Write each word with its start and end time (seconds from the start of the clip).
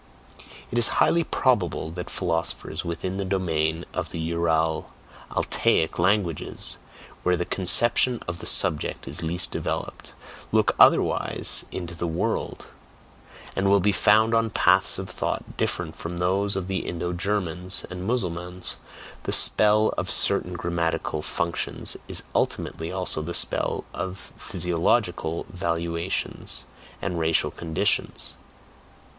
It 0.71 0.79
is 0.79 0.87
highly 0.97 1.23
probable 1.23 1.91
that 1.91 2.09
philosophers 2.09 2.83
within 2.83 3.17
the 3.17 3.23
domain 3.23 3.85
of 3.93 4.09
the 4.09 4.17
Ural 4.17 4.89
Altaic 5.29 5.99
languages 5.99 6.79
(where 7.21 7.37
the 7.37 7.45
conception 7.45 8.19
of 8.27 8.39
the 8.39 8.47
subject 8.47 9.07
is 9.07 9.21
least 9.21 9.51
developed) 9.51 10.15
look 10.51 10.73
otherwise 10.79 11.65
"into 11.71 11.93
the 11.93 12.07
world," 12.07 12.65
and 13.55 13.69
will 13.69 13.79
be 13.79 13.91
found 13.91 14.33
on 14.33 14.49
paths 14.49 14.97
of 14.97 15.07
thought 15.07 15.55
different 15.55 15.95
from 15.95 16.17
those 16.17 16.55
of 16.55 16.67
the 16.67 16.79
Indo 16.79 17.13
Germans 17.13 17.85
and 17.91 18.03
Mussulmans, 18.03 18.77
the 19.21 19.31
spell 19.31 19.93
of 19.99 20.09
certain 20.09 20.53
grammatical 20.53 21.21
functions 21.21 21.95
is 22.07 22.23
ultimately 22.33 22.91
also 22.91 23.21
the 23.21 23.35
spell 23.35 23.83
of 23.93 24.33
PHYSIOLOGICAL 24.35 25.45
valuations 25.51 26.65
and 27.03 27.19
racial 27.19 27.51
conditions. 27.51 28.33